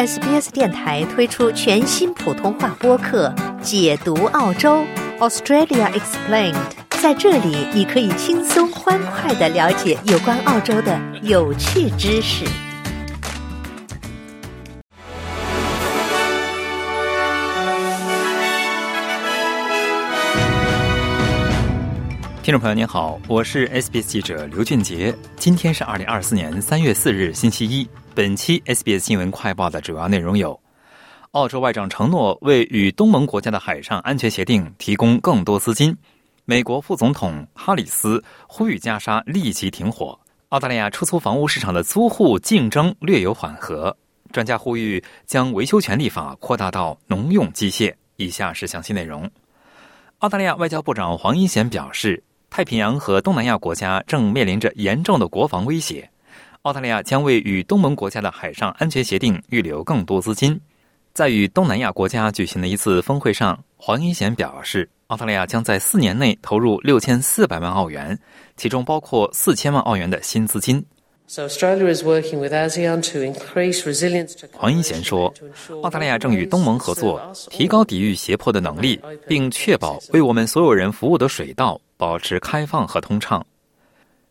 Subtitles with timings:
[0.00, 3.28] SBS 电台推出全新普通话播客
[3.60, 4.82] 《解读澳洲
[5.18, 6.54] Australia Explained》。
[7.02, 12.46] 在这里，你可以轻松欢快的了解有关澳洲的有趣知识。
[22.42, 25.14] 听众朋友您好，我是 SBS 记者刘俊杰。
[25.36, 27.86] 今天是二零二四年三月四日，星期一。
[28.12, 30.58] 本期 SBS 新闻快报的主要内容有：
[31.30, 35.92] 澳洲外长承诺为与东盟国家的海上安全协定提供更多资金；
[36.44, 40.18] 美国副总统哈里斯呼吁加沙立即停火；
[40.48, 43.94] 澳大利亚出租房屋市场的租户竞争略有缓和；
[44.32, 47.94] 专家呼吁将维修权立法扩大到农用机械。
[48.16, 49.30] 以下是详细内容。
[50.18, 52.20] 澳大利亚外交部长黄英贤表示，
[52.50, 56.10] 太平洋和东南亚国家正面临着严重的国防威胁。
[56.62, 60.60] 澳大利亚将为与东盟国家的海上安全协定预留更多资金。
[61.14, 68.18] 在与东南亚国家举行的一次峰会上，黄英贤表示，澳大利亚将在四年内投入六千四百万澳元，
[68.58, 70.84] 其中包括四千万澳元的新资金。
[74.52, 75.32] 黄英贤说，
[75.82, 83.44] 澳大利亚正与东盟合作，提高抵御胁迫的能力，并确保为我们所有人服务的水道保持开放和通畅。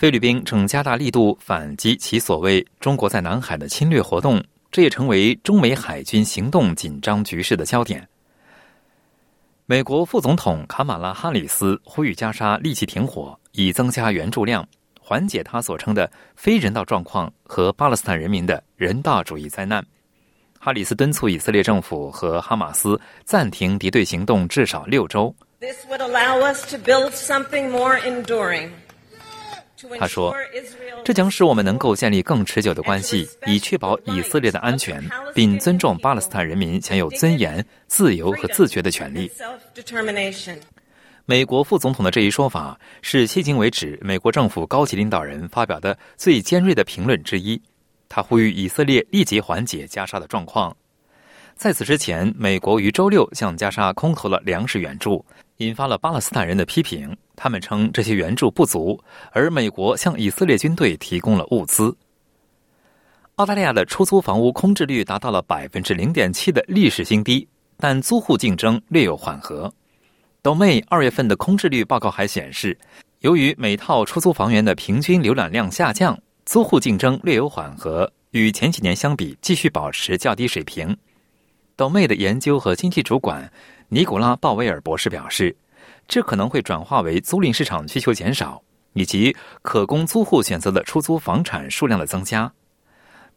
[0.00, 8.08] 菲律宾正加大力度反击其所谓中国在南海的侵略活动，这也成为中美海军行动紧张局势的焦点。
[9.66, 14.66] 美国副总统卡马拉·哈里斯呼吁加沙立即停火，以增加援助量，
[14.98, 19.84] 缓解他所称的非人道状况和巴勒斯坦人民的人道主义灾难。
[20.58, 25.34] 哈里斯敦促以色列政府和哈马斯暂停敌对行动至少六周。
[29.98, 30.34] 他说
[31.04, 35.02] ：“这将使我们能够建立更持久的关系，以确保以色列的安全，
[35.34, 39.30] 并尊重巴勒斯坦人民享有尊严、自由和自觉的权利。”
[41.26, 47.60] 美国副总统的这一说法是迄今为止美国政府高级领导人发表的最尖锐的评论之一。
[48.08, 50.76] 他呼吁以色列立即缓解加沙的状况。
[51.54, 55.24] 在此之前，美国于周六向加沙空投了粮食援助，
[55.58, 57.16] 引发了巴勒斯坦人的批评。
[57.42, 59.02] 他们称这些援助不足，
[59.32, 61.96] 而美国向以色列军队提供了物资。
[63.36, 69.72] 澳大利亚的出租房屋空置率达到了百分之零点七的历史新低，但租户竞争略有缓和。
[70.42, 72.76] 斗妹二月份的空置率报告还显示，
[73.20, 80.94] 由于每套出租房源的平均浏览量下降，租户竞争略有缓和，与前几年相比继续保持较低水平。
[81.74, 83.50] 斗妹的研究和经济主管
[83.88, 85.56] 尼古拉·鲍威尔博士表示，
[86.10, 88.60] 这可能会转化为租赁市场需求减少，
[88.94, 92.52] 以及可供租户选择的出租房产数量的增加。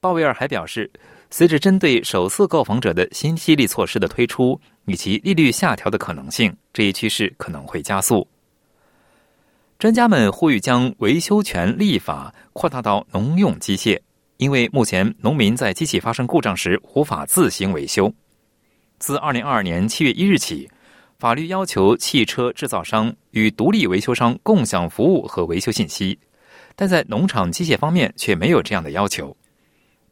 [0.00, 0.90] 鲍威尔还表示，
[1.30, 8.28] 随着针对首次购房者的新激励措施的推出，以及利率下调的可能性，这一趋势可能会加速。
[9.78, 13.98] 专家们呼吁将维修权立法扩大到农用机械，
[14.36, 18.12] 因为目前农民在机器发生故障时无法自行维修。
[18.98, 20.68] 自二零二二年七月一日起，
[21.18, 26.16] 法律要求汽车制造商与独立维修商共享服务和维修信息，
[26.76, 29.36] 但在农场机械方面却没有这样的要求。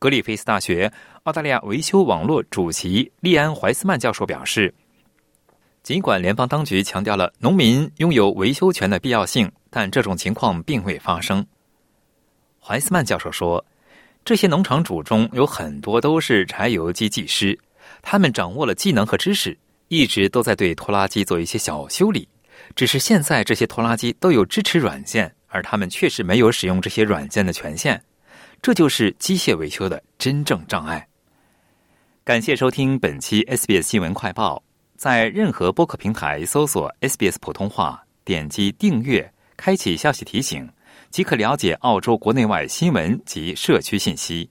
[0.00, 4.74] 格里菲斯大学澳大利亚维修网络主席利安·怀斯曼教授表示，
[5.84, 11.46] 尽管联邦当局强调了农民拥有维修权的必要性，但这种情况并未发生。
[12.60, 13.64] 怀斯曼教授说，
[14.24, 17.56] 这些农场主中有很多都是柴油机技师。
[18.02, 19.56] 他们掌握了技能和知识，
[19.88, 22.28] 一直都在对拖拉机做一些小修理。
[22.74, 28.02] 只是现在这些拖拉机都有支持软件，而他们确实没有使用这些软件的权限。
[28.62, 31.06] 这就是机械维修的真正障碍。
[32.24, 34.62] 感谢收听本期 SBS 新闻快报，
[34.96, 40.68] 在任何播客平台搜索 SBS 普通话，点击订阅，开启消息提醒，
[41.10, 44.50] 即可了解澳洲国内外新闻及社区信息。